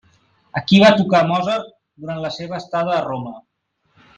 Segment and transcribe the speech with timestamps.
[0.61, 1.69] Aquí va tocar Mozart
[2.05, 3.39] durant la seva estada a Roma.